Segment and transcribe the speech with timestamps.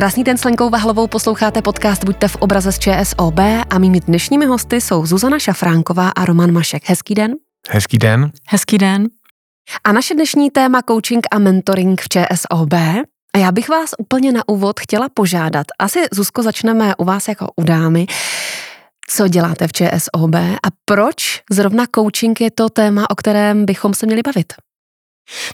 [0.00, 3.38] Krásný den s Lenkou Vahlovou posloucháte podcast Buďte v obraze z ČSOB
[3.70, 6.82] a mými dnešními hosty jsou Zuzana Šafránková a Roman Mašek.
[6.86, 7.34] Hezký den.
[7.70, 8.30] Hezký den.
[8.48, 9.08] Hezký den.
[9.84, 12.72] A naše dnešní téma coaching a mentoring v ČSOB.
[13.34, 15.66] A já bych vás úplně na úvod chtěla požádat.
[15.78, 18.06] Asi, Zuzko, začneme u vás jako u dámy.
[19.08, 24.06] Co děláte v ČSOB a proč zrovna coaching je to téma, o kterém bychom se
[24.06, 24.52] měli bavit?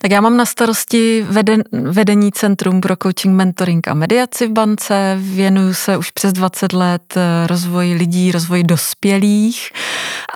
[0.00, 5.16] Tak já mám na starosti veden, vedení Centrum pro coaching, mentoring a mediaci v bance.
[5.20, 9.70] Věnuju se už přes 20 let eh, rozvoji lidí, rozvoji dospělých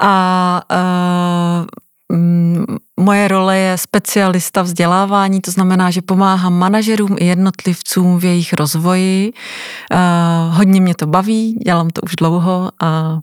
[0.01, 1.67] a uh,
[3.01, 9.33] Moje role je specialista vzdělávání, to znamená, že pomáhám manažerům i jednotlivcům v jejich rozvoji.
[9.33, 13.21] Uh, hodně mě to baví, dělám to už dlouho a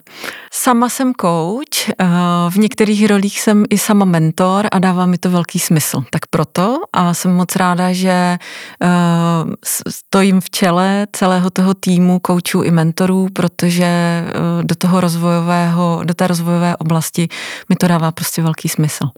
[0.53, 2.07] sama jsem coach, uh,
[2.49, 6.03] v některých rolích jsem i sama mentor a dává mi to velký smysl.
[6.11, 8.37] Tak proto a jsem moc ráda, že
[8.83, 9.53] uh,
[9.87, 14.23] stojím v čele celého toho týmu coachů i mentorů, protože
[14.61, 17.27] do toho rozvojového, do té rozvojové oblasti
[17.69, 19.09] mi to dává prostě velký smysl.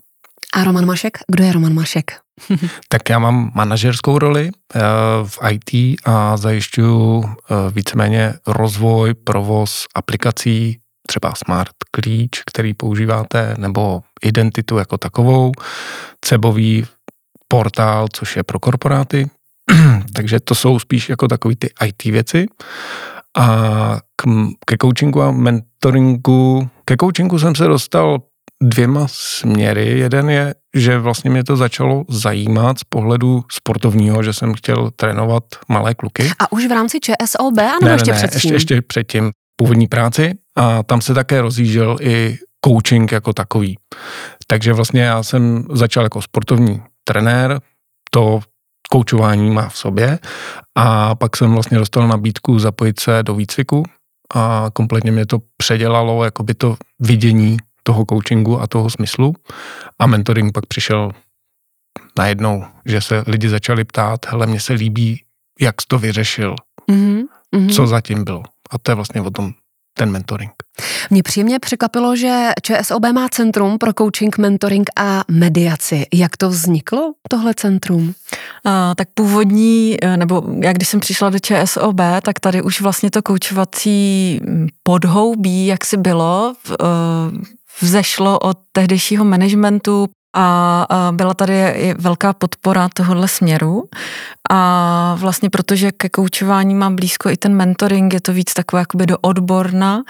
[0.54, 1.18] A Roman Mašek?
[1.28, 2.10] Kdo je Roman Mašek?
[2.88, 4.80] tak já mám manažerskou roli eh,
[5.24, 14.02] v IT a zajišťuju eh, víceméně rozvoj, provoz aplikací, třeba Smart Klíč, který používáte, nebo
[14.22, 15.52] identitu jako takovou,
[16.20, 16.86] cebový
[17.48, 19.30] portál, což je pro korporáty.
[20.14, 22.46] Takže to jsou spíš jako takový ty IT věci.
[23.38, 23.46] A
[24.16, 24.24] k,
[24.66, 28.18] ke coachingu a mentoringu, ke coachingu jsem se dostal
[28.62, 29.98] dvěma směry.
[29.98, 35.44] Jeden je, že vlastně mě to začalo zajímat z pohledu sportovního, že jsem chtěl trénovat
[35.68, 36.30] malé kluky.
[36.38, 38.36] A už v rámci ČSOB, anebo ne, ještě ne, předtím?
[38.36, 43.78] Ještě, ještě předtím původní práci a tam se také rozjížděl i coaching jako takový.
[44.46, 47.60] Takže vlastně já jsem začal jako sportovní trenér,
[48.10, 48.40] to
[48.90, 50.18] koučování má v sobě
[50.76, 53.82] a pak jsem vlastně dostal nabídku zapojit se do výcviku
[54.34, 59.34] a kompletně mě to předělalo, jako by to vidění toho coachingu a toho smyslu.
[59.98, 61.10] A mentoring pak přišel
[62.18, 65.24] najednou, že se lidi začali ptát, hele, mně se líbí,
[65.60, 66.56] jak jsi to vyřešil,
[66.90, 67.74] mm-hmm.
[67.74, 68.42] co zatím bylo.
[68.70, 69.52] A to je vlastně o tom
[69.98, 70.52] ten mentoring.
[71.10, 76.06] Mě příjemně překvapilo, že ČSOB má Centrum pro coaching, mentoring a mediaci.
[76.14, 78.14] Jak to vzniklo, tohle centrum?
[78.64, 83.10] A, tak původní, e, nebo jak když jsem přišla do ČSOB, tak tady už vlastně
[83.10, 84.40] to koučovací
[84.82, 86.76] podhoubí, jak si bylo, v, e,
[87.82, 93.84] vzešlo od tehdejšího managementu a byla tady velká podpora tohohle směru
[94.50, 99.06] a vlastně protože ke koučování mám blízko i ten mentoring, je to víc takové jakoby
[99.06, 100.02] do odborna,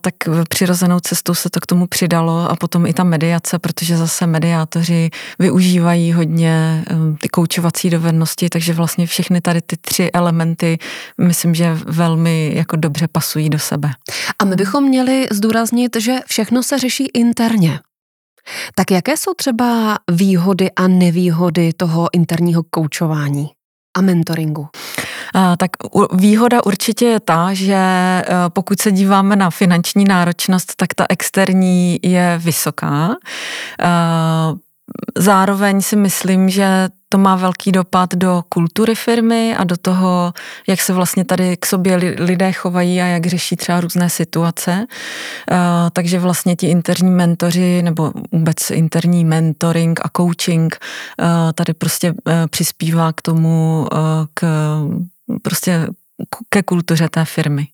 [0.00, 0.14] tak
[0.48, 5.10] přirozenou cestou se to k tomu přidalo a potom i ta mediace, protože zase mediátoři
[5.38, 10.78] využívají hodně um, ty koučovací dovednosti, takže vlastně všechny tady ty tři elementy
[11.20, 13.90] myslím, že velmi jako dobře pasují do sebe.
[14.38, 17.80] A my bychom měli zdůraznit, že všechno se řeší interně.
[18.74, 23.50] Tak jaké jsou třeba výhody a nevýhody toho interního koučování
[23.96, 24.68] a mentoringu?
[25.58, 25.70] Tak
[26.12, 31.98] výhoda určitě je ta, že e, pokud se díváme na finanční náročnost, tak ta externí
[32.02, 33.10] je vysoká.
[33.10, 33.88] E,
[35.18, 40.32] zároveň si myslím, že to má velký dopad do kultury firmy a do toho,
[40.66, 44.86] jak se vlastně tady k sobě lidé chovají a jak řeší třeba různé situace.
[45.50, 45.56] Eh,
[45.92, 50.76] takže vlastně ti interní mentoři nebo vůbec interní mentoring a coaching
[51.20, 53.86] eh, tady prostě eh, přispívá k tomu,
[54.34, 54.44] k
[55.42, 55.86] prostě
[56.48, 57.66] ke kultuře té firmy.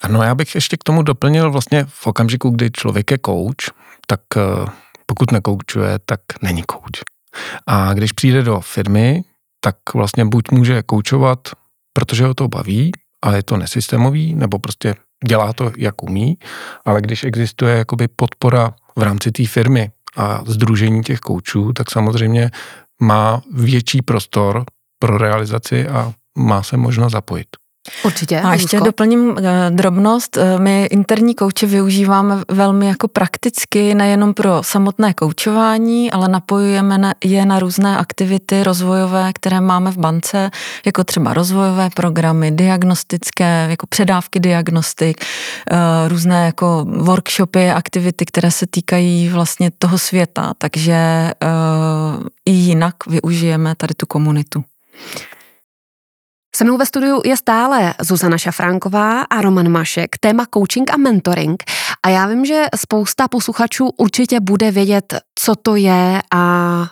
[0.00, 3.74] Ano, já bych ještě k tomu doplnil vlastně v okamžiku, kdy člověk je coach,
[4.06, 4.20] tak
[5.06, 7.19] pokud nekoučuje, tak není coach.
[7.66, 9.24] A když přijde do firmy,
[9.60, 11.48] tak vlastně buď může koučovat,
[11.92, 12.92] protože ho to baví,
[13.22, 14.94] ale je to nesystémový, nebo prostě
[15.26, 16.38] dělá to, jak umí,
[16.84, 22.50] ale když existuje jakoby podpora v rámci té firmy a združení těch koučů, tak samozřejmě
[23.00, 24.64] má větší prostor
[24.98, 27.48] pro realizaci a má se možnost zapojit.
[28.04, 28.40] Určitě.
[28.40, 30.36] A ještě doplním eh, drobnost.
[30.36, 37.46] Eh, my interní kouče využíváme velmi jako prakticky, nejenom pro samotné koučování, ale napojujeme je
[37.46, 40.50] na různé aktivity rozvojové, které máme v bance,
[40.86, 45.24] jako třeba rozvojové programy, diagnostické, jako předávky diagnostik,
[45.70, 50.54] eh, různé jako workshopy, aktivity, které se týkají vlastně toho světa.
[50.58, 51.30] Takže
[52.46, 54.64] i jinak využijeme tady tu komunitu.
[56.56, 61.62] Se mnou ve studiu je stále Zuzana Šafránková a Roman Mašek, téma coaching a mentoring.
[62.02, 66.86] A já vím, že spousta posluchačů určitě bude vědět, co to je a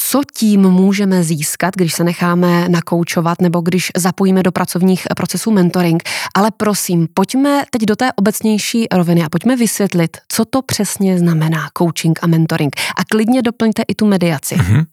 [0.00, 6.02] co tím můžeme získat, když se necháme nakoučovat nebo když zapojíme do pracovních procesů mentoring.
[6.34, 11.68] Ale prosím, pojďme teď do té obecnější roviny a pojďme vysvětlit, co to přesně znamená
[11.78, 12.76] coaching a mentoring.
[12.96, 14.56] A klidně doplňte i tu mediaci.
[14.56, 14.84] Mm-hmm.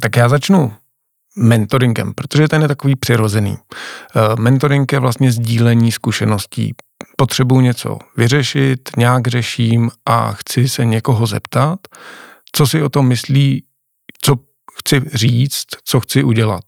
[0.00, 0.72] tak já začnu
[1.36, 3.56] mentoringem, protože ten je takový přirozený.
[3.56, 6.74] Eh, mentoring je vlastně sdílení zkušeností.
[7.16, 11.78] Potřebuji něco vyřešit, nějak řeším a chci se někoho zeptat,
[12.52, 13.64] co si o tom myslí,
[14.22, 14.36] co
[14.78, 16.64] chci říct, co chci udělat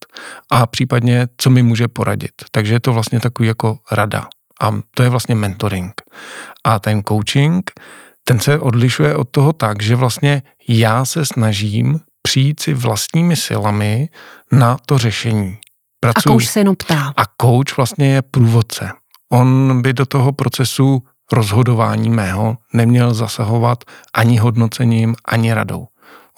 [0.51, 2.33] a případně, co mi může poradit.
[2.51, 4.29] Takže je to vlastně takový jako rada.
[4.61, 6.03] A to je vlastně mentoring.
[6.65, 7.71] A ten coaching,
[8.25, 14.09] ten se odlišuje od toho tak, že vlastně já se snažím přijít si vlastními silami
[14.53, 15.59] na to řešení.
[16.01, 16.33] Pracuji.
[16.33, 17.15] A coach se jenom ptá.
[17.17, 18.91] A coach vlastně je průvodce.
[19.33, 21.03] On by do toho procesu
[21.33, 23.85] rozhodování mého neměl zasahovat
[24.15, 25.87] ani hodnocením, ani radou.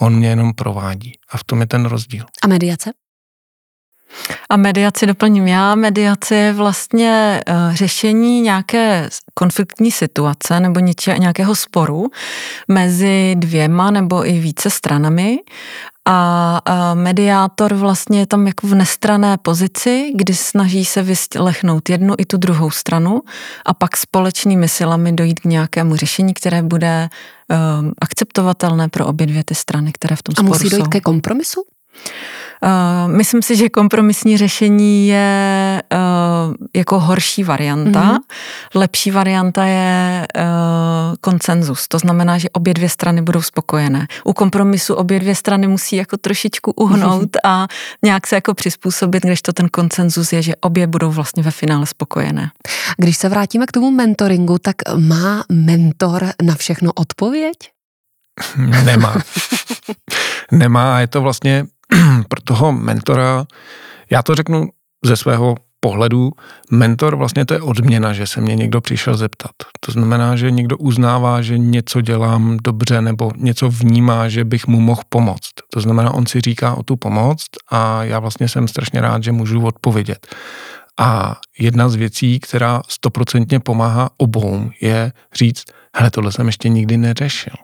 [0.01, 1.11] On mě jenom provádí.
[1.29, 2.25] A v tom je ten rozdíl.
[2.43, 2.91] A mediace?
[4.49, 5.75] A mediaci doplním já.
[5.75, 12.11] Mediace je vlastně uh, řešení nějaké konfliktní situace nebo něče, nějakého sporu
[12.67, 15.39] mezi dvěma nebo i více stranami
[16.05, 16.61] a
[16.93, 22.37] mediátor vlastně je tam jako v nestrané pozici, kdy snaží se vyslechnout jednu i tu
[22.37, 23.21] druhou stranu
[23.65, 27.09] a pak společnými silami dojít k nějakému řešení, které bude
[27.79, 30.53] um, akceptovatelné pro obě dvě ty strany, které v tom sporu jsou.
[30.53, 30.89] A musí dojít jsou.
[30.89, 31.63] ke kompromisu?
[32.63, 38.01] Uh, myslím si, že kompromisní řešení je uh, jako horší varianta.
[38.01, 38.19] Mm-hmm.
[38.75, 40.43] Lepší varianta je uh,
[41.21, 41.87] konsenzus.
[41.87, 44.07] To znamená, že obě dvě strany budou spokojené.
[44.23, 47.49] U kompromisu obě dvě strany musí jako trošičku uhnout mm-hmm.
[47.49, 47.67] a
[48.03, 51.85] nějak se jako přizpůsobit, když to ten konsenzus je, že obě budou vlastně ve finále
[51.85, 52.51] spokojené.
[52.97, 57.57] Když se vrátíme k tomu mentoringu, tak má mentor na všechno odpověď?
[58.57, 59.15] Nemá.
[60.51, 61.65] Nemá a je to vlastně
[62.27, 63.45] pro toho mentora,
[64.09, 64.69] já to řeknu
[65.05, 66.31] ze svého pohledu,
[66.71, 69.51] mentor vlastně to je odměna, že se mě někdo přišel zeptat.
[69.79, 74.79] To znamená, že někdo uznává, že něco dělám dobře nebo něco vnímá, že bych mu
[74.79, 75.51] mohl pomoct.
[75.73, 79.31] To znamená, on si říká o tu pomoc a já vlastně jsem strašně rád, že
[79.31, 80.27] můžu odpovědět.
[80.99, 85.63] A jedna z věcí, která stoprocentně pomáhá obou, je říct,
[85.95, 87.55] hele, tohle jsem ještě nikdy neřešil.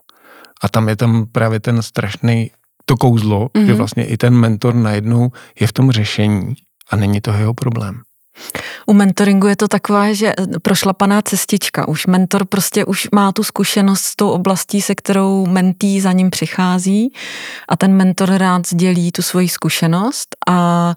[0.64, 2.52] A tam je tam právě ten strašný
[2.90, 3.66] to kouzlo, mm-hmm.
[3.66, 3.78] že mhm.
[3.78, 6.54] vlastně i ten mentor najednou je v tom řešení
[6.90, 8.02] a není to jeho problém.
[8.86, 11.88] U mentoringu je to taková, že prošlapaná cestička.
[11.88, 16.30] Už mentor prostě už má tu zkušenost s tou oblastí, se kterou mentý za ním
[16.30, 17.14] přichází
[17.68, 20.96] a ten mentor rád sdělí tu svoji zkušenost a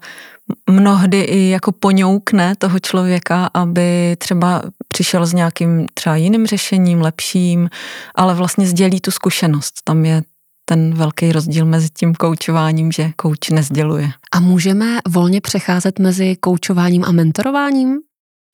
[0.69, 7.69] mnohdy i jako poňoukne toho člověka, aby třeba přišel s nějakým třeba jiným řešením, lepším,
[8.15, 9.73] ale vlastně sdělí tu zkušenost.
[9.83, 10.23] Tam je
[10.65, 14.09] ten velký rozdíl mezi tím koučováním, že kouč nezděluje.
[14.31, 17.99] A můžeme volně přecházet mezi koučováním a mentorováním,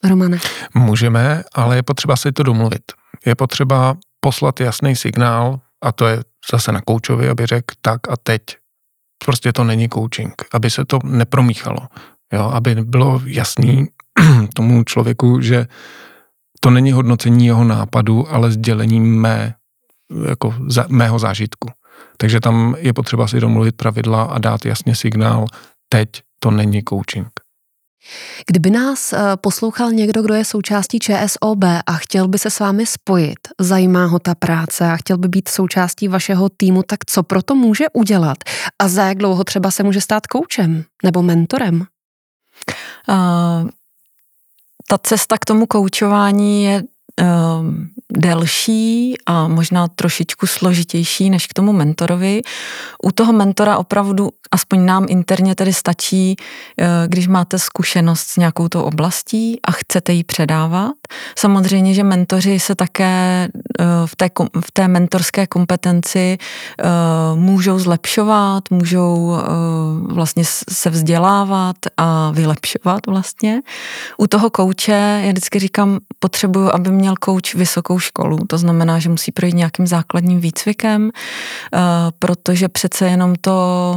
[0.04, 0.38] Romane?
[0.74, 2.84] Můžeme, ale je potřeba si to domluvit.
[3.26, 6.20] Je potřeba poslat jasný signál, a to je
[6.52, 8.42] zase na koučovi, aby řekl tak a teď.
[9.26, 11.78] Prostě to není coaching, aby se to nepromíchalo.
[12.34, 13.88] Jo, aby bylo jasný
[14.54, 15.68] tomu člověku, že
[16.60, 19.56] to není hodnocení jeho nápadu, ale sdělení mé,
[20.26, 21.70] jako za, mého zážitku.
[22.18, 25.46] Takže tam je potřeba si domluvit pravidla a dát jasně signál,
[25.90, 27.30] teď to není coaching.
[28.48, 32.86] Kdyby nás eh, poslouchal někdo, kdo je součástí ČSOB a chtěl by se s vámi
[32.86, 37.56] spojit, zajímá ho ta práce a chtěl by být součástí vašeho týmu, tak co proto
[37.56, 38.38] může udělat?
[38.80, 41.86] A za jak dlouho třeba se může stát koučem nebo mentorem?
[43.10, 43.70] Uh,
[44.88, 46.84] ta cesta k tomu koučování je
[47.22, 47.26] uh,
[48.14, 52.42] delší a možná trošičku složitější než k tomu mentorovi.
[53.04, 58.68] U toho mentora opravdu, aspoň nám interně tedy stačí, eh, když máte zkušenost s nějakou
[58.68, 60.99] tou oblastí a chcete ji předávat.
[61.38, 63.48] Samozřejmě, že mentoři se také
[63.80, 64.30] eh, v té,
[64.66, 66.86] v té mentorské kompetenci eh,
[67.36, 69.38] můžou zlepšovat, můžou
[70.02, 73.62] vlastně se vzdělávat a vylepšovat vlastně.
[74.18, 79.10] U toho kouče, já vždycky říkám, potřebuju, aby měl kouč vysokou školu, to znamená, že
[79.10, 81.12] musí projít nějakým základním výcvikem,
[81.74, 81.80] eh,
[82.20, 83.96] protože přece jenom to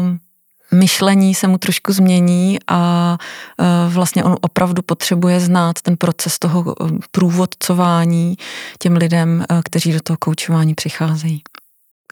[0.75, 3.17] myšlení se mu trošku změní a
[3.61, 8.37] eh, vlastně on opravdu potřebuje znát ten proces toho eh, průvodcování
[8.79, 11.43] těm lidem, kteří do toho koučování přicházejí.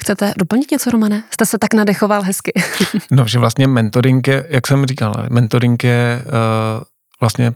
[0.01, 1.23] Chcete doplnit něco, Romane?
[1.31, 2.53] Jste se tak nadechoval hezky.
[3.11, 6.33] no, že vlastně mentoring je, jak jsem říkal, mentoring je uh,
[7.21, 7.53] vlastně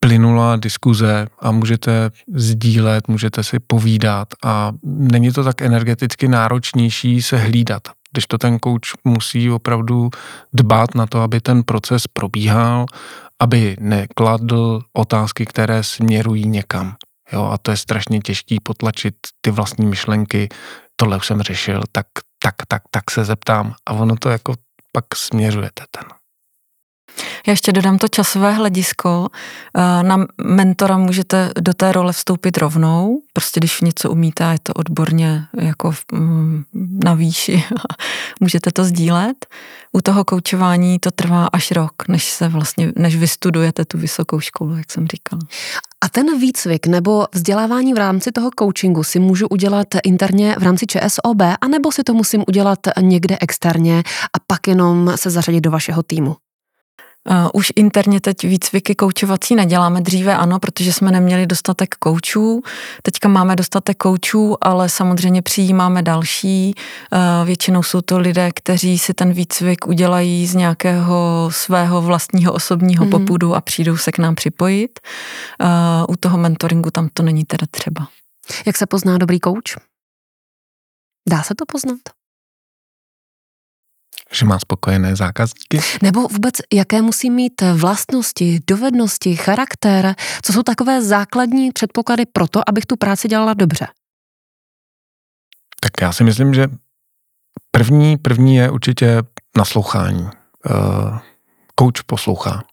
[0.00, 7.36] plynulá diskuze a můžete sdílet, můžete si povídat a není to tak energeticky náročnější se
[7.36, 7.82] hlídat.
[8.16, 10.10] Když to ten kouč musí opravdu
[10.52, 12.86] dbát na to, aby ten proces probíhal,
[13.40, 16.96] aby nekladl otázky, které směrují někam.
[17.32, 20.48] Jo, a to je strašně těžký potlačit ty vlastní myšlenky,
[20.96, 22.06] tohle už jsem řešil, tak,
[22.42, 24.54] tak, tak, tak se zeptám a ono to jako
[24.92, 26.15] pak směřujete ten.
[27.46, 29.28] Já ještě dodám to časové hledisko.
[29.76, 34.72] Eh, na mentora můžete do té role vstoupit rovnou, prostě když něco umíte je to
[34.72, 36.64] odborně jako mm,
[37.04, 37.64] na výši,
[38.40, 39.46] můžete to sdílet.
[39.92, 44.76] U toho koučování to trvá až rok, než se vlastně, než vystudujete tu vysokou školu,
[44.76, 45.40] jak jsem říkala.
[46.04, 50.86] A ten výcvik nebo vzdělávání v rámci toho coachingu si můžu udělat interně v rámci
[50.86, 54.02] ČSOB, anebo si to musím udělat někde externě
[54.36, 56.36] a pak jenom se zařadit do vašeho týmu?
[57.30, 60.00] Uh, už interně teď výcviky koučovací neděláme.
[60.00, 62.62] Dříve ano, protože jsme neměli dostatek koučů.
[63.02, 66.74] Teďka máme dostatek koučů, ale samozřejmě přijímáme další.
[66.74, 73.04] Uh, většinou jsou to lidé, kteří si ten výcvik udělají z nějakého svého vlastního osobního
[73.04, 73.10] mm.
[73.10, 75.00] popudu a přijdou se k nám připojit.
[75.60, 75.68] Uh,
[76.08, 78.08] u toho mentoringu tam to není teda třeba.
[78.66, 79.76] Jak se pozná dobrý kouč?
[81.28, 81.98] Dá se to poznat?
[84.36, 85.80] Že má spokojené zákazníky?
[86.02, 92.68] Nebo vůbec, jaké musí mít vlastnosti, dovednosti, charakter, co jsou takové základní předpoklady pro to,
[92.68, 93.86] abych tu práci dělala dobře?
[95.80, 96.68] Tak já si myslím, že
[97.70, 99.22] první, první je určitě
[99.56, 100.28] naslouchání.
[101.74, 102.64] Kouč poslouchá.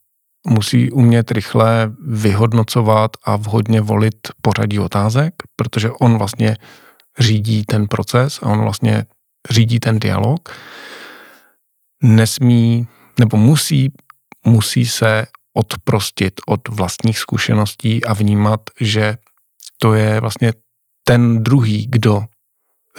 [0.47, 6.57] Musí umět rychle vyhodnocovat a vhodně volit pořadí otázek, protože on vlastně
[7.19, 9.05] řídí ten proces a on vlastně
[9.49, 10.49] řídí ten dialog
[12.03, 12.87] nesmí
[13.19, 13.91] nebo musí,
[14.45, 15.25] musí se
[15.57, 19.17] odprostit od vlastních zkušeností a vnímat, že
[19.77, 20.53] to je vlastně
[21.07, 22.25] ten druhý, kdo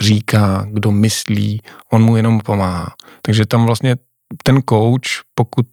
[0.00, 1.60] říká, kdo myslí,
[1.92, 2.94] on mu jenom pomáhá.
[3.22, 3.96] Takže tam vlastně
[4.42, 5.66] ten coach, pokud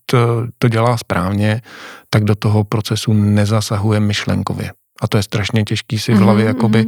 [0.57, 1.61] to dělá správně,
[2.09, 6.47] tak do toho procesu nezasahuje myšlenkově a to je strašně těžký si v hlavě, mm-hmm.
[6.47, 6.85] jakoby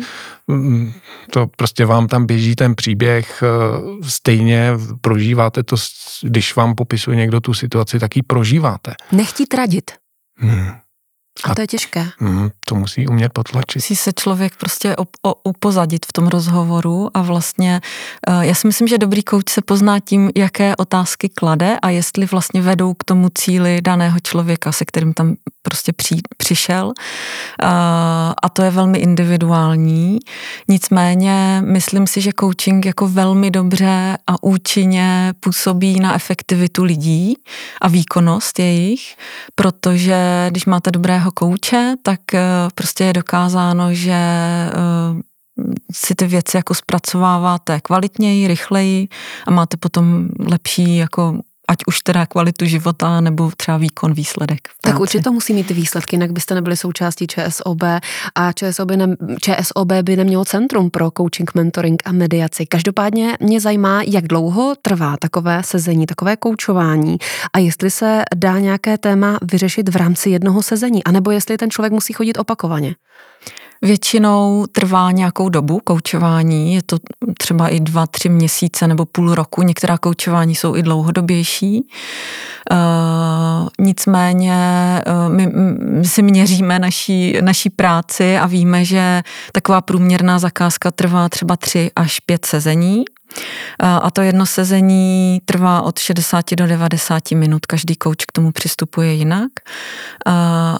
[0.48, 0.94] mm,
[1.32, 5.76] to prostě vám tam běží ten příběh, eh, stejně prožíváte to,
[6.22, 8.94] když vám popisuje někdo tu situaci, tak ji prožíváte.
[9.12, 9.92] Nechtít radit.
[10.38, 10.72] Hmm.
[11.44, 12.10] A to je těžké.
[12.20, 13.76] Mm, to musí umět potlačit.
[13.76, 17.82] Musí se člověk prostě op, o, upozadit v tom rozhovoru a vlastně
[18.30, 22.26] uh, já si myslím, že dobrý kouč se pozná tím, jaké otázky klade a jestli
[22.26, 26.94] vlastně vedou k tomu cíli daného člověka, se kterým tam prostě při, přišel.
[28.44, 30.20] A to je velmi individuální.
[30.68, 37.36] Nicméně myslím si, že coaching jako velmi dobře a účinně působí na efektivitu lidí
[37.82, 39.16] a výkonnost jejich,
[39.56, 42.42] protože když máte dobrého kouče, tak eh,
[42.76, 44.72] prostě je dokázáno, že eh,
[45.92, 49.08] si ty věci jako zpracováváte kvalitněji, rychleji
[49.48, 51.40] a máte potom lepší jako
[51.74, 54.60] ať už teda kvalitu života nebo třeba výkon, výsledek.
[54.82, 57.84] Tak určitě to musí mít ty výsledky, jinak byste nebyli součástí ČSOB
[58.36, 62.66] a ČSOB, ne, ČSOB by nemělo centrum pro coaching, mentoring a mediaci.
[62.66, 67.18] Každopádně mě zajímá, jak dlouho trvá takové sezení, takové koučování
[67.54, 71.94] a jestli se dá nějaké téma vyřešit v rámci jednoho sezení, anebo jestli ten člověk
[71.94, 72.96] musí chodit opakovaně.
[73.84, 76.98] Většinou trvá nějakou dobu koučování, je to
[77.38, 79.62] třeba i dva, tři měsíce nebo půl roku.
[79.62, 81.88] Některá koučování jsou i dlouhodobější.
[82.72, 84.56] Uh, nicméně
[85.08, 85.48] uh, my,
[86.00, 91.92] my si měříme naší, naší práci a víme, že taková průměrná zakázka trvá třeba tři
[91.96, 93.04] až pět sezení.
[93.80, 99.14] A to jedno sezení trvá od 60 do 90 minut, každý kouč k tomu přistupuje
[99.14, 99.52] jinak,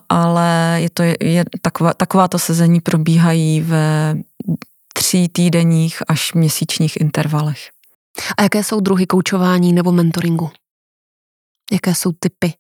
[0.10, 4.16] ale je to je, taková, takováto sezení probíhají ve
[4.94, 7.70] tří týdenních až měsíčních intervalech.
[8.38, 10.50] A jaké jsou druhy koučování nebo mentoringu?
[11.72, 12.54] Jaké jsou typy?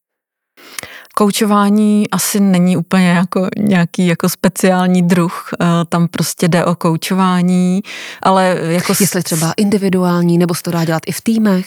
[1.15, 7.81] Koučování asi není úplně jako nějaký jako speciální druh, eh, tam prostě jde o koučování,
[8.21, 8.93] ale jako...
[8.99, 11.65] Jestli třeba individuální, nebo se to dá dělat i v týmech?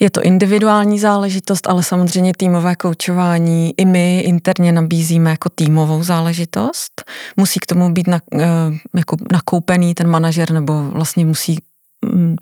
[0.00, 7.04] Je to individuální záležitost, ale samozřejmě týmové koučování i my interně nabízíme jako týmovou záležitost.
[7.36, 8.46] Musí k tomu být na, eh,
[8.94, 11.58] jako nakoupený ten manažer nebo vlastně musí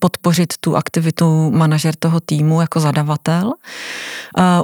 [0.00, 3.52] podpořit tu aktivitu manažer toho týmu jako zadavatel.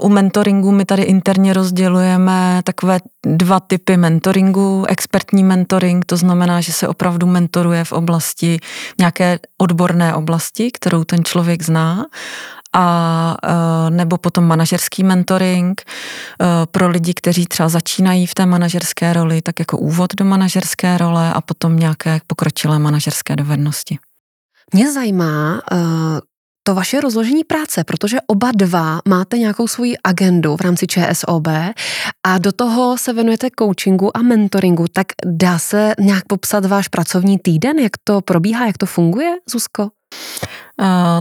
[0.01, 4.85] U mentoringu my tady interně rozdělujeme takové dva typy mentoringu.
[4.89, 8.59] Expertní mentoring, to znamená, že se opravdu mentoruje v oblasti
[8.99, 12.07] nějaké odborné oblasti, kterou ten člověk zná
[12.77, 15.87] a e, nebo potom manažerský mentoring e,
[16.67, 21.33] pro lidi, kteří třeba začínají v té manažerské roli, tak jako úvod do manažerské role
[21.33, 23.99] a potom nějaké pokročilé manažerské dovednosti.
[24.75, 25.79] Mě zajímá, uh,
[26.63, 31.49] to vaše rozložení práce, protože oba dva máte nějakou svoji agendu v rámci ČSOB
[32.27, 37.39] a do toho se věnujete coachingu a mentoringu, tak dá se nějak popsat váš pracovní
[37.39, 39.83] týden, jak to probíhá, jak to funguje, Zuzko?
[39.83, 39.89] Uh,
[40.81, 41.21] Eh,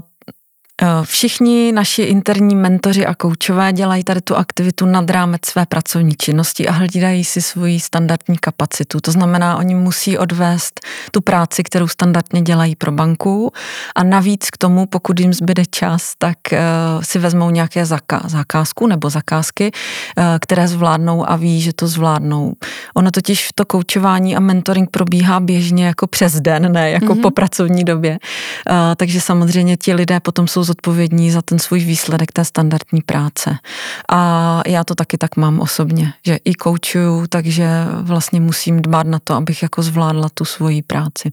[1.04, 6.68] všichni naši interní mentoři a koučové dělají tady tu aktivitu nad rámec své pracovní činnosti
[6.68, 9.00] a hlídají si svoji standardní kapacitu.
[9.00, 13.52] To znamená, oni musí odvést tu práci, kterou standardně dělají pro banku
[13.96, 16.58] a navíc k tomu, pokud jim zbyde čas, tak uh,
[17.04, 17.86] si vezmou nějaké
[18.26, 19.72] zakázku nebo zakázky,
[20.18, 22.54] uh, které zvládnou a ví, že to zvládnou.
[22.96, 27.22] Ono totiž to koučování a mentoring probíhá běžně jako přes den, ne jako mm-hmm.
[27.22, 28.20] po pracovní době.
[28.98, 33.58] Takže samozřejmě ti lidé potom jsou zodpovědní za ten svůj výsledek té standardní práce.
[34.12, 37.70] A já to taky tak mám osobně, že i koučuju, takže
[38.02, 41.32] vlastně musím dbát na to, abych jako zvládla tu svoji práci.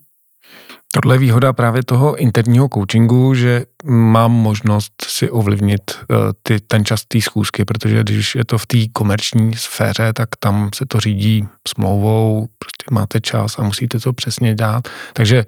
[0.95, 6.85] Tohle je výhoda právě toho interního coachingu, že mám možnost si ovlivnit uh, ty, ten
[6.85, 11.01] čas té schůzky, protože když je to v té komerční sféře, tak tam se to
[11.01, 14.89] řídí smlouvou, prostě máte čas a musíte to přesně dát.
[15.13, 15.45] Takže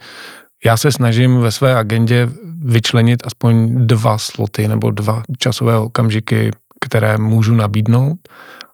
[0.65, 2.29] já se snažím ve své agendě
[2.65, 8.19] vyčlenit aspoň dva sloty nebo dva časové okamžiky, které můžu nabídnout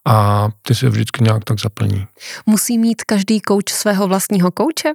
[0.07, 2.07] a ty se vždycky nějak tak zaplní.
[2.47, 4.93] Musí mít každý kouč svého vlastního kouče?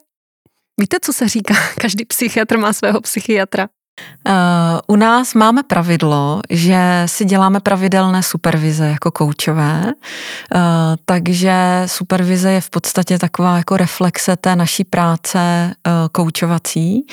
[0.80, 1.54] Víte, co se říká?
[1.82, 3.68] Každý psychiatr má svého psychiatra.
[4.28, 4.34] Uh,
[4.88, 10.62] u nás máme pravidlo, že si děláme pravidelné supervize jako koučové, uh,
[11.06, 17.08] takže supervize je v podstatě taková jako reflexe té naší práce uh, koučovací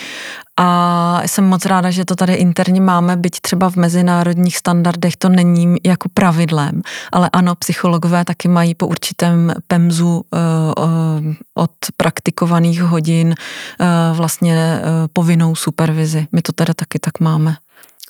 [0.61, 5.29] a jsem moc ráda, že to tady interně máme, byť třeba v mezinárodních standardech to
[5.29, 6.83] není jako pravidlem,
[7.13, 14.81] ale ano, psychologové taky mají po určitém pemzu uh, uh, od praktikovaných hodin uh, vlastně
[15.13, 16.27] povinnou supervizi.
[16.33, 17.57] My to teda taky tak máme.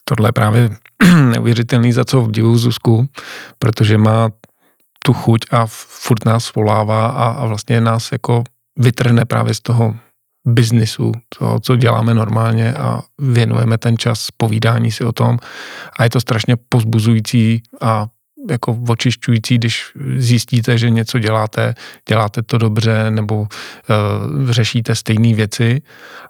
[0.05, 0.71] Tohle je právě
[1.31, 3.09] neuvěřitelný, za co vdivu Zuzku,
[3.59, 4.31] protože má
[5.05, 8.45] tu chuť a furt nás volává a, a vlastně nás jako
[8.77, 9.95] vytrhne právě z toho
[10.47, 15.39] biznisu, toho, co děláme normálně a věnujeme ten čas povídání si o tom.
[15.99, 18.07] A je to strašně pozbuzující a
[18.51, 21.75] jako očišťující, když zjistíte, že něco děláte,
[22.09, 23.47] děláte to dobře nebo uh,
[24.51, 25.83] řešíte stejné věci.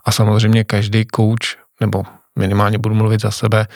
[0.04, 2.02] A samozřejmě každý coach, nebo
[2.38, 3.66] minimálně budu mluvit za sebe,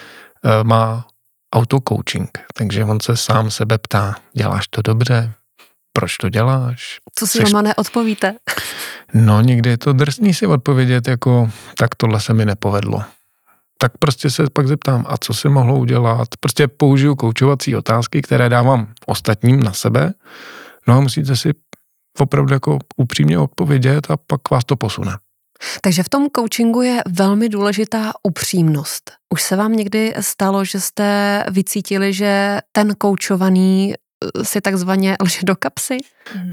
[0.44, 1.07] uh, má
[1.55, 5.33] auto-coaching, takže on se sám sebe ptá, děláš to dobře,
[5.96, 6.98] proč to děláš?
[7.14, 8.35] Co si doma neodpovíte?
[9.14, 13.02] No, někdy je to drsný si odpovědět jako, tak tohle se mi nepovedlo.
[13.78, 16.28] Tak prostě se pak zeptám, a co si mohlo udělat?
[16.40, 20.12] Prostě použiju koučovací otázky, které dávám ostatním na sebe.
[20.88, 21.54] No a musíte si
[22.18, 25.12] opravdu jako upřímně odpovědět a pak vás to posune.
[25.80, 29.12] Takže v tom coachingu je velmi důležitá upřímnost.
[29.32, 33.94] Už se vám někdy stalo, že jste vycítili, že ten koučovaný
[34.42, 35.96] si takzvaně lže do kapsy?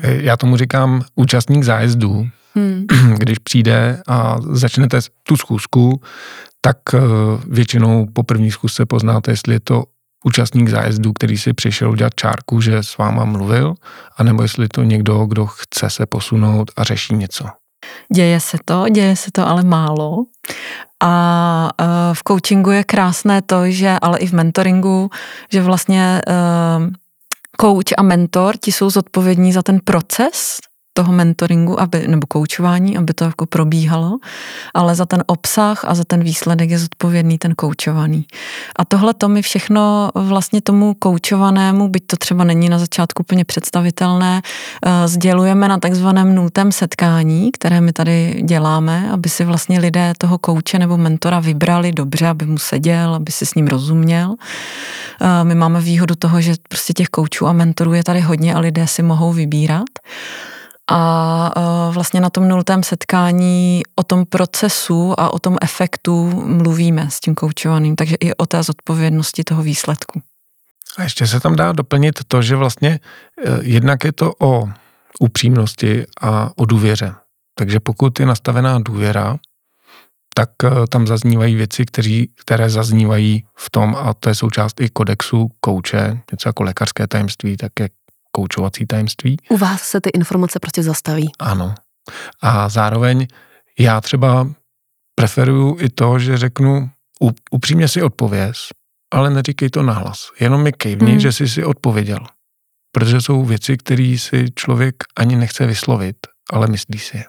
[0.02, 2.28] Já tomu říkám účastník zájezdů.
[2.56, 2.86] Hmm.
[3.18, 6.02] Když přijde a začnete tu schůzku,
[6.62, 7.00] tak eh,
[7.48, 9.84] většinou po první schůzce poznáte, jestli je to
[10.26, 13.76] účastník zájezdu, který si přišel udělat čárku, že s váma mluvil,
[14.18, 17.46] anebo jestli je to někdo, kdo chce se posunout a řeší něco.
[18.14, 20.26] Děje se to, děje se to ale málo.
[21.04, 25.10] A uh, v coachingu je krásné to, že ale i v mentoringu,
[25.52, 26.22] že vlastně
[27.62, 30.58] coach a mentor, ti jsou zodpovědní za ten proces
[30.94, 34.18] toho mentoringu, aby, nebo koučování, aby to jako probíhalo,
[34.74, 38.26] ale za ten obsah a za ten výsledek je zodpovědný ten koučovaný.
[38.76, 43.46] A tohle to mi všechno vlastně tomu koučovanému, byť to třeba není na začátku úplně
[43.46, 44.42] představitelné,
[44.86, 50.38] eh, sdělujeme na takzvaném nultém setkání, které my tady děláme, aby si vlastně lidé toho
[50.38, 54.36] kouče nebo mentora vybrali dobře, aby mu seděl, aby si s ním rozuměl.
[55.22, 58.60] Eh, my máme výhodu toho, že prostě těch koučů a mentorů je tady hodně a
[58.60, 59.90] lidé si mohou vybírat.
[60.92, 67.08] A e, vlastně na tom nultém setkání o tom procesu a o tom efektu mluvíme
[67.10, 70.22] s tím koučovaným, takže i o té zodpovědnosti toho výsledku.
[70.98, 73.00] A ještě se tam dá doplnit to, že vlastně e,
[73.62, 74.70] jednak je to o
[75.20, 77.14] upřímnosti a o důvěře.
[77.56, 79.38] Takže pokud je nastavená důvěra,
[80.36, 84.90] tak e, tam zaznívají věci, kteří, které zaznívají v tom, a to je součást i
[84.90, 87.92] kodexu kouče, něco jako lékařské tajemství, tak jak
[88.36, 89.38] koučovací tajemství.
[89.50, 91.32] U vás se ty informace prostě zastaví.
[91.40, 91.76] Ano.
[92.42, 93.28] A zároveň
[93.80, 94.48] já třeba
[95.16, 96.90] preferuju i to, že řeknu,
[97.52, 98.58] upřímně si odpověz,
[99.14, 100.30] ale neříkej to nahlas.
[100.40, 101.20] Jenom mi kejvni, hmm.
[101.20, 102.20] že jsi si odpověděl.
[102.92, 106.18] Protože jsou věci, které si člověk ani nechce vyslovit,
[106.52, 107.26] ale myslí si je.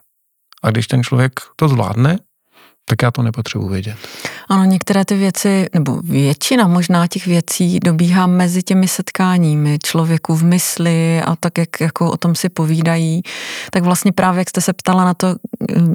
[0.62, 2.19] A když ten člověk to zvládne,
[2.85, 3.97] tak já to nepotřebuji vědět.
[4.49, 10.44] Ano, některé ty věci, nebo většina možná těch věcí dobíhá mezi těmi setkáními člověku v
[10.44, 13.23] mysli a tak, jak jako o tom si povídají.
[13.70, 15.37] Tak vlastně právě, jak jste se ptala na to,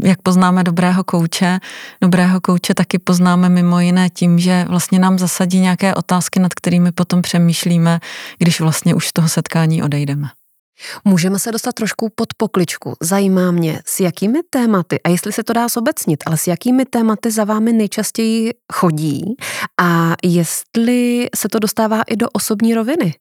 [0.04, 1.60] jak poznáme dobrého kouče,
[2.02, 6.92] dobrého kouče taky poznáme mimo jiné tím, že vlastně nám zasadí nějaké otázky, nad kterými
[6.92, 8.00] potom přemýšlíme,
[8.38, 10.30] když vlastně už z toho setkání odejdeme.
[11.06, 12.94] Můžeme se dostat trošku pod pokličku.
[13.02, 17.32] Zajímá mě, s jakými tématy, a jestli se to dá zobecnit, ale s jakými tématy
[17.32, 19.36] za vámi nejčastěji chodí
[19.82, 23.14] a jestli se to dostává i do osobní roviny.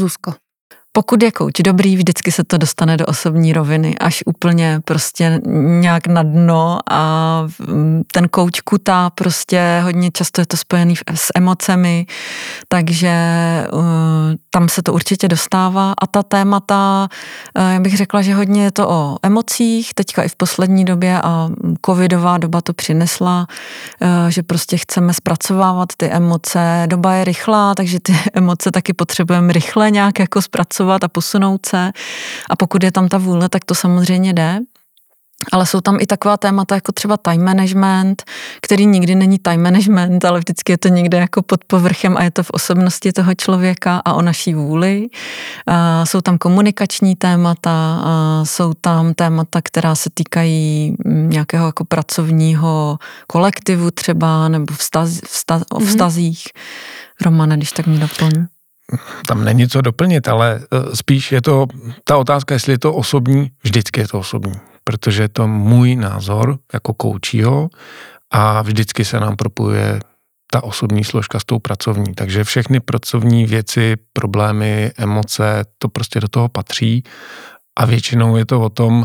[0.00, 0.45] Zuzko.
[0.96, 5.40] Pokud je kouč dobrý, vždycky se to dostane do osobní roviny, až úplně prostě
[5.80, 11.32] nějak na dno a mm, ten kouč kutá prostě hodně často je to spojený s
[11.34, 12.06] emocemi,
[12.68, 13.12] takže
[13.72, 13.80] uh,
[14.50, 15.94] tam se to určitě dostává.
[16.02, 17.08] A ta témata,
[17.58, 21.20] uh, já bych řekla, že hodně je to o emocích, teďka i v poslední době
[21.22, 21.48] a
[21.86, 23.46] covidová doba to přinesla,
[24.00, 29.52] uh, že prostě chceme zpracovávat ty emoce, doba je rychlá, takže ty emoce taky potřebujeme
[29.52, 31.92] rychle nějak jako zpracovat pracovat a posunout se.
[32.50, 34.60] A pokud je tam ta vůle, tak to samozřejmě jde.
[35.52, 38.24] Ale jsou tam i taková témata jako třeba time management,
[38.62, 42.30] který nikdy není time management, ale vždycky je to někde jako pod povrchem a je
[42.30, 45.08] to v osobnosti toho člověka a o naší vůli.
[46.04, 48.02] Jsou tam komunikační témata,
[48.44, 55.80] jsou tam témata, která se týkají nějakého jako pracovního kolektivu třeba, nebo vztaz, vztaz, o
[55.80, 55.88] mhm.
[55.88, 56.44] vztazích.
[56.46, 57.24] Mm-hmm.
[57.24, 58.55] Romane, když tak mi doplň
[59.26, 61.66] tam není co doplnit, ale eh, spíš je to
[62.04, 66.58] ta otázka, jestli je to osobní, vždycky je to osobní, protože je to můj názor
[66.72, 67.68] jako koučího
[68.30, 70.00] a vždycky se nám propuje
[70.52, 72.14] ta osobní složka s tou pracovní.
[72.14, 77.02] Takže všechny pracovní věci, problémy, emoce, to prostě do toho patří
[77.76, 79.04] a většinou je to o tom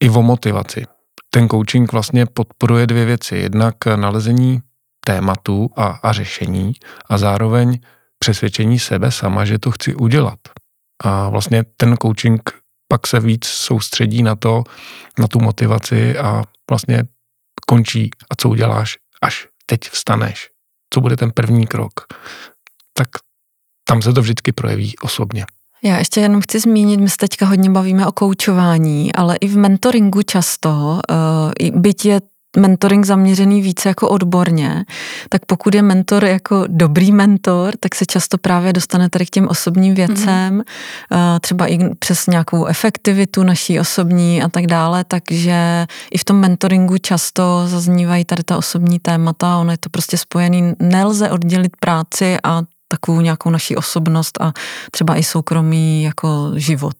[0.00, 0.84] i o motivaci.
[1.30, 3.36] Ten coaching vlastně podporuje dvě věci.
[3.36, 4.62] Jednak nalezení
[5.04, 6.72] tématu a, a řešení
[7.08, 7.78] a zároveň
[8.26, 10.38] přesvědčení sebe sama, že to chci udělat.
[11.04, 12.50] A vlastně ten coaching
[12.88, 14.64] pak se víc soustředí na to,
[15.18, 17.04] na tu motivaci a vlastně
[17.66, 20.50] končí a co uděláš, až teď vstaneš.
[20.94, 21.92] Co bude ten první krok?
[22.92, 23.08] Tak
[23.88, 25.46] tam se to vždycky projeví osobně.
[25.82, 29.56] Já ještě jenom chci zmínit, my se teďka hodně bavíme o koučování, ale i v
[29.56, 32.20] mentoringu často, uh, byť je
[32.56, 34.84] mentoring zaměřený více jako odborně,
[35.28, 39.48] tak pokud je mentor jako dobrý mentor, tak se často právě dostane tady k těm
[39.48, 39.96] osobním mhm.
[39.96, 40.62] věcem,
[41.10, 41.40] mm-hmm.
[41.40, 46.98] třeba i přes nějakou efektivitu naší osobní a tak dále, takže i v tom mentoringu
[46.98, 52.62] často zaznívají tady ta osobní témata, ono je to prostě spojený, nelze oddělit práci a
[52.88, 54.52] takovou nějakou naší osobnost a
[54.90, 56.96] třeba i soukromý jako život.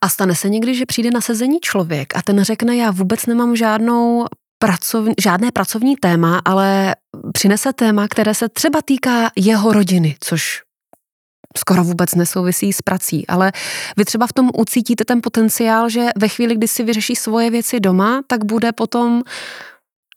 [0.00, 3.56] A stane se někdy, že přijde na sezení člověk a ten řekne, já vůbec nemám
[3.56, 4.26] žádnou
[4.62, 6.96] pracovní, žádné pracovní téma, ale
[7.32, 10.62] přinese téma, které se třeba týká jeho rodiny, což
[11.58, 13.52] skoro vůbec nesouvisí s prací, ale
[13.96, 17.80] vy třeba v tom ucítíte ten potenciál, že ve chvíli, kdy si vyřeší svoje věci
[17.80, 19.22] doma, tak bude potom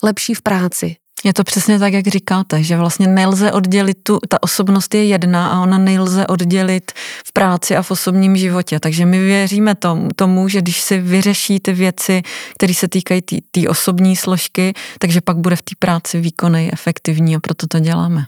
[0.03, 0.95] lepší v práci.
[1.23, 5.47] Je to přesně tak, jak říkáte, že vlastně nelze oddělit tu, ta osobnost je jedna
[5.47, 6.91] a ona nelze oddělit
[7.25, 8.79] v práci a v osobním životě.
[8.79, 12.21] Takže my věříme tomu, tomu že když si vyřeší ty věci,
[12.57, 17.39] které se týkají té osobní složky, takže pak bude v té práci výkonný, efektivní a
[17.39, 18.25] proto to děláme.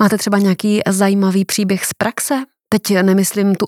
[0.00, 2.44] Máte třeba nějaký zajímavý příběh z praxe?
[2.68, 3.66] Teď nemyslím tu,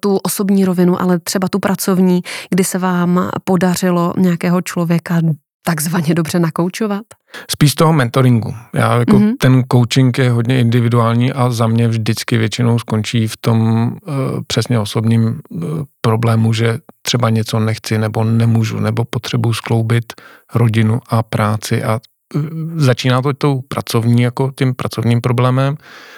[0.00, 5.20] tu osobní rovinu, ale třeba tu pracovní, kdy se vám podařilo nějakého člověka
[5.66, 7.02] takzvaně dobře nakoučovat?
[7.50, 8.54] Spíš z toho mentoringu.
[8.74, 9.32] Já jako mm-hmm.
[9.40, 14.14] ten coaching je hodně individuální a za mě vždycky většinou skončí v tom uh,
[14.46, 15.62] přesně osobním uh,
[16.00, 20.04] problému, že třeba něco nechci nebo nemůžu, nebo potřebuji skloubit
[20.54, 22.00] rodinu a práci a
[22.76, 25.76] začíná to tou pracovní, jako tím pracovním problémem,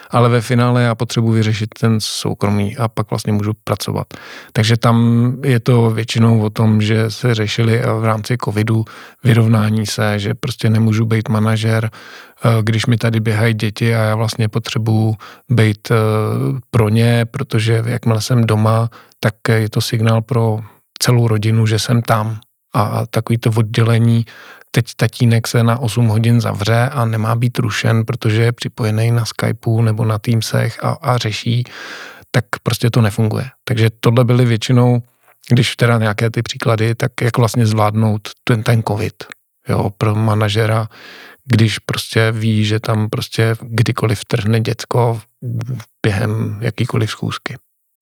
[0.09, 4.07] ale ve finále já potřebuji vyřešit ten soukromý a pak vlastně můžu pracovat.
[4.53, 4.97] Takže tam
[5.43, 8.85] je to většinou o tom, že se řešili v rámci covidu
[9.23, 14.15] vyrovnání se, že prostě nemůžu být manažer, eh, když mi tady běhají děti a já
[14.15, 15.15] vlastně potřebuji
[15.49, 15.95] být eh,
[16.71, 20.59] pro ně, protože jakmile jsem doma, tak je to signál pro
[20.99, 22.39] celou rodinu, že jsem tam
[22.73, 24.25] a takový to oddělení
[24.71, 29.25] teď tatínek se na 8 hodin zavře a nemá být rušen, protože je připojený na
[29.25, 31.63] Skypeu nebo na Teamsech a, a řeší,
[32.31, 33.49] tak prostě to nefunguje.
[33.63, 35.01] Takže tohle byly většinou,
[35.49, 39.13] když teda nějaké ty příklady, tak jak vlastně zvládnout ten, ten covid.
[39.69, 40.87] Jo, pro manažera,
[41.45, 45.21] když prostě ví, že tam prostě kdykoliv trhne děcko
[46.05, 47.57] během jakýkoliv schůzky.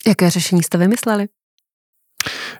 [0.07, 1.27] Jaké řešení jste vymysleli?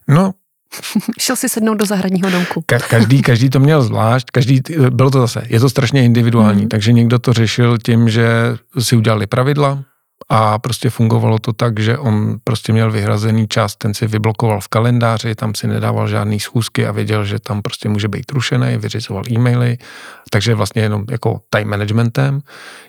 [0.08, 0.34] No,
[1.20, 2.64] Šel si sednout do zahradního domku.
[2.72, 6.70] Ka- každý, každý to měl zvlášť, každý, bylo to zase, je to strašně individuální, mm.
[6.70, 8.28] takže někdo to řešil tím, že
[8.80, 9.84] si udělali pravidla,
[10.30, 14.68] a prostě fungovalo to tak, že on prostě měl vyhrazený čas, ten si vyblokoval v
[14.68, 19.24] kalendáři, tam si nedával žádný schůzky a věděl, že tam prostě může být rušený, vyřizoval
[19.32, 19.78] e-maily,
[20.30, 22.42] takže vlastně jenom jako time managementem.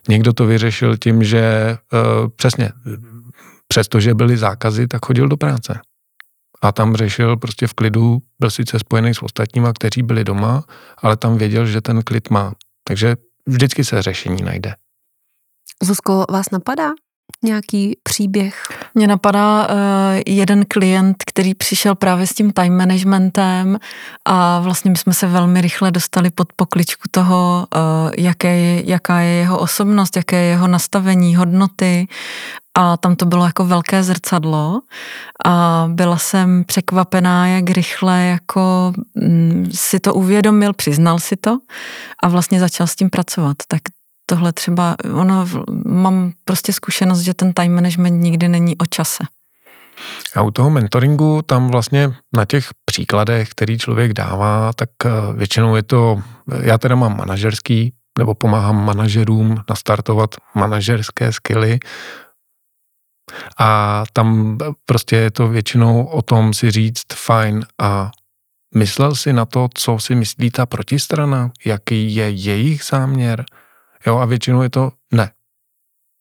[0.08, 2.70] Někdo to vyřešil tím, že uh, přesně,
[3.68, 5.80] přestože byly zákazy, tak chodil do práce.
[6.62, 10.64] A tam řešil prostě v klidu, byl sice spojený s ostatníma, kteří byli doma,
[10.98, 12.52] ale tam věděl, že ten klid má.
[12.84, 13.16] Takže
[13.46, 14.74] vždycky se řešení najde.
[15.82, 16.90] Zuzko, vás napadá
[17.44, 18.62] nějaký příběh?
[18.94, 19.74] Mně napadá uh,
[20.26, 23.78] jeden klient, který přišel právě s tím time managementem
[24.24, 29.20] a vlastně my jsme se velmi rychle dostali pod pokličku toho, uh, jaké je, jaká
[29.20, 32.08] je jeho osobnost, jaké je jeho nastavení, hodnoty
[32.78, 34.80] a tam to bylo jako velké zrcadlo
[35.44, 41.58] a byla jsem překvapená, jak rychle jako mm, si to uvědomil, přiznal si to
[42.22, 43.56] a vlastně začal s tím pracovat.
[43.68, 43.80] Tak
[44.26, 45.46] tohle třeba, ono,
[45.86, 49.24] mám prostě zkušenost, že ten time management nikdy není o čase.
[50.34, 55.76] A u toho mentoringu tam vlastně na těch příkladech, který člověk dává, tak eh, většinou
[55.76, 56.22] je to,
[56.62, 61.78] já teda mám manažerský, nebo pomáhám manažerům nastartovat manažerské skily,
[63.58, 68.10] a tam prostě je to většinou o tom si říct fajn a
[68.74, 73.44] myslel si na to, co si myslí ta protistrana, jaký je jejich záměr,
[74.06, 75.30] Jo, a většinou je to ne.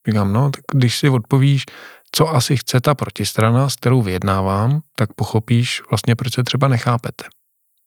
[0.07, 1.65] Říkám, no, tak když si odpovíš,
[2.11, 7.25] co asi chce ta protistrana, s kterou vyjednávám, tak pochopíš vlastně, proč se třeba nechápete.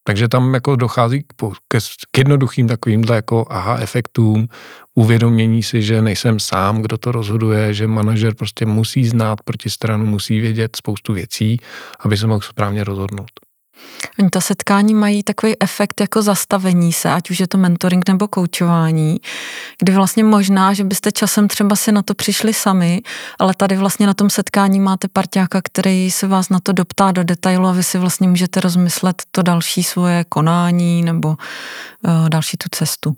[0.03, 1.33] Takže tam jako dochází k,
[1.67, 1.77] k,
[2.11, 4.47] k jednoduchým takovýmhle jako aha efektům,
[4.95, 10.39] uvědomění si, že nejsem sám, kdo to rozhoduje, že manažer prostě musí znát protistranu, musí
[10.39, 11.57] vědět spoustu věcí,
[11.99, 13.48] aby se mohl správně rozhodnout.
[14.19, 18.27] Oni ta setkání mají takový efekt jako zastavení se, ať už je to mentoring nebo
[18.27, 19.19] koučování,
[19.79, 23.01] kdy vlastně možná, že byste časem třeba si na to přišli sami,
[23.39, 27.23] ale tady vlastně na tom setkání máte parťáka, který se vás na to doptá do
[27.23, 32.69] detailu a vy si vlastně můžete rozmyslet to další svoje konání nebo uh, další tu
[32.71, 33.15] cestu.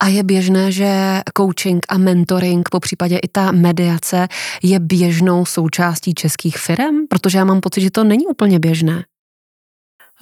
[0.00, 4.28] A je běžné, že coaching a mentoring, po případě i ta mediace,
[4.62, 7.06] je běžnou součástí českých firm?
[7.10, 9.04] Protože já mám pocit, že to není úplně běžné.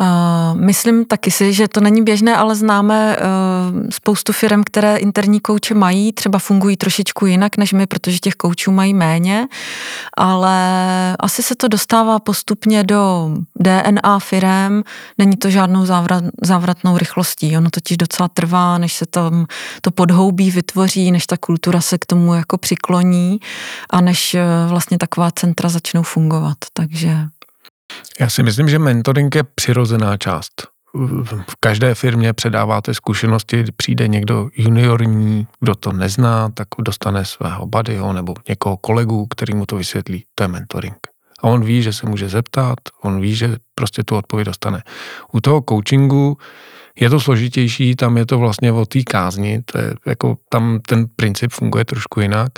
[0.00, 5.40] Uh, myslím taky si, že to není běžné, ale známe uh, spoustu firm, které interní
[5.40, 9.48] kouče mají, třeba fungují trošičku jinak než my, protože těch koučů mají méně,
[10.16, 10.56] ale
[11.20, 13.30] asi se to dostává postupně do
[13.60, 14.82] DNA firm,
[15.18, 19.46] není to žádnou závrat, závratnou rychlostí, ono totiž docela trvá, než se tam
[19.80, 23.40] to podhoubí vytvoří, než ta kultura se k tomu jako přikloní
[23.90, 27.16] a než uh, vlastně taková centra začnou fungovat, takže
[28.20, 30.68] já si myslím, že mentoring je přirozená část.
[31.48, 38.12] V každé firmě předáváte zkušenosti, přijde někdo juniorní, kdo to nezná, tak dostane svého buddyho
[38.12, 40.24] nebo někoho kolegu, který mu to vysvětlí.
[40.34, 40.96] To je mentoring.
[41.42, 44.82] A on ví, že se může zeptat, on ví, že prostě tu odpověď dostane.
[45.32, 46.38] U toho coachingu
[47.00, 51.06] je to složitější, tam je to vlastně o té kázni, to je jako tam ten
[51.16, 52.52] princip funguje trošku jinak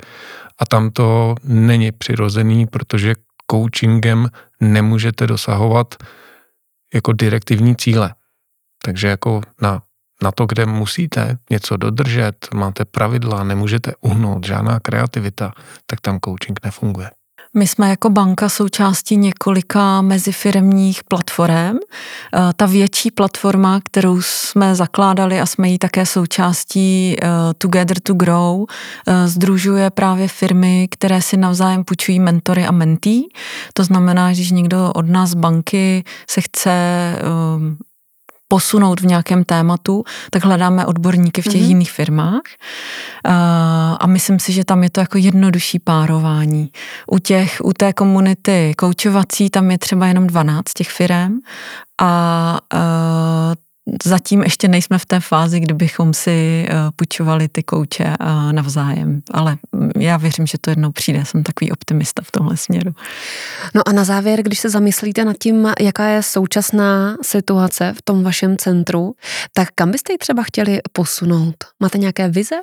[0.59, 3.15] a tam to není přirozený, protože
[3.51, 5.95] coachingem nemůžete dosahovat
[6.93, 8.15] jako direktivní cíle.
[8.83, 9.83] Takže jako na,
[10.23, 15.53] na to, kde musíte něco dodržet, máte pravidla, nemůžete uhnout, žádná kreativita,
[15.85, 17.09] tak tam coaching nefunguje.
[17.57, 21.77] My jsme jako banka součástí několika mezifiremních platform.
[21.77, 28.13] Eh, ta větší platforma, kterou jsme zakládali a jsme jí také součástí eh, Together to
[28.13, 28.65] Grow,
[29.07, 33.29] eh, združuje právě firmy, které si navzájem půjčují mentory a mentí.
[33.73, 36.69] To znamená, že když někdo od nás banky se chce
[38.51, 41.67] posunout v nějakém tématu, tak hledáme odborníky v těch mm-hmm.
[41.67, 42.41] jiných firmách.
[43.99, 46.69] A myslím si, že tam je to jako jednodušší párování.
[47.11, 51.39] U, těch, u té komunity koučovací tam je třeba jenom 12 těch firm
[52.01, 52.59] a
[54.03, 59.57] zatím ještě nejsme v té fázi, kdybychom si eh, půjčovali ty kouče eh, navzájem, ale
[59.97, 62.91] já věřím, že to jednou přijde, jsem takový optimista v tomhle směru.
[63.75, 68.23] No a na závěr, když se zamyslíte nad tím, jaká je současná situace v tom
[68.23, 69.15] vašem centru,
[69.53, 71.55] tak kam byste ji třeba chtěli posunout?
[71.79, 72.55] Máte nějaké vize?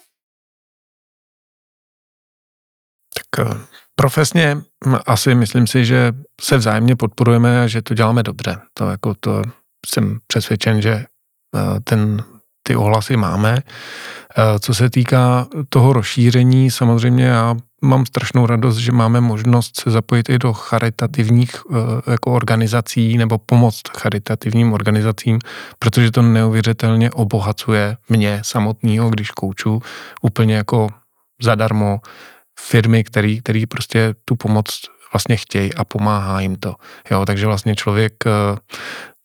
[3.14, 3.58] Tak eh,
[3.94, 4.56] profesně
[5.06, 8.60] asi myslím si, že se vzájemně podporujeme a že to děláme dobře.
[8.74, 9.42] To jako to
[9.86, 11.04] jsem přesvědčen, že
[11.84, 12.24] ten,
[12.62, 13.58] ty ohlasy máme.
[14.38, 19.90] Eh, co se týká toho rozšíření, samozřejmě já mám strašnou radost, že máme možnost se
[19.90, 25.38] zapojit i do charitativních eh, jako organizací nebo pomoct charitativním organizacím,
[25.78, 29.82] protože to neuvěřitelně obohacuje mě samotného, když kouču
[30.22, 30.88] úplně jako
[31.42, 32.00] zadarmo
[32.60, 34.80] firmy, který, který prostě tu pomoc
[35.16, 36.74] vlastně chtějí a pomáhá jim to.
[37.10, 38.30] Jo, takže vlastně člověk eh,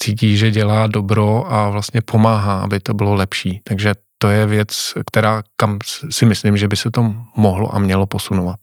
[0.04, 3.62] cítí, že dělá dobro a vlastně pomáhá, aby to bylo lepší.
[3.64, 8.06] Takže to je věc, která kam si myslím, že by se to mohlo a mělo
[8.06, 8.60] posunovat.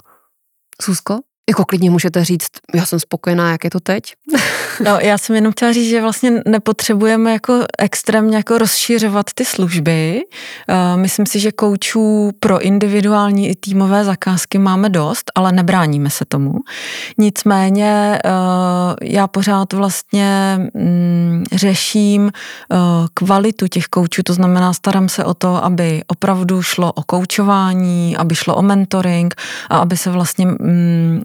[0.82, 1.18] Susko?
[1.48, 4.02] Jako klidně můžete říct, já jsem spokojená, jak je to teď.
[4.84, 10.22] No, já jsem jenom chtěla říct, že vlastně nepotřebujeme jako extrémně jako rozšiřovat ty služby.
[10.68, 16.24] Uh, myslím si, že koučů pro individuální i týmové zakázky máme dost, ale nebráníme se
[16.24, 16.54] tomu.
[17.18, 18.30] Nicméně uh,
[19.02, 22.78] já pořád vlastně mm, řeším uh,
[23.14, 28.34] kvalitu těch koučů, to znamená starám se o to, aby opravdu šlo o koučování, aby
[28.34, 29.34] šlo o mentoring
[29.70, 31.22] a aby se vlastně mm,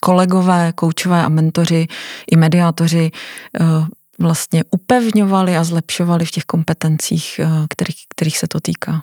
[0.00, 1.86] kolegové, koučové a mentoři
[2.30, 3.10] i mediátoři
[3.60, 3.64] eh,
[4.18, 9.02] vlastně upevňovali a zlepšovali v těch kompetencích, eh, kterých, kterých se to týká.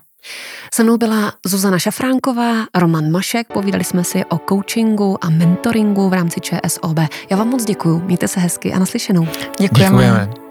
[0.74, 6.14] Se mnou byla Zuzana Šafránková, Roman Mašek, povídali jsme si o coachingu a mentoringu v
[6.14, 7.00] rámci ČSOB.
[7.30, 9.28] Já vám moc děkuji, mějte se hezky a naslyšenou.
[9.60, 9.98] Děkujeme.
[9.98, 10.47] Děkujeme.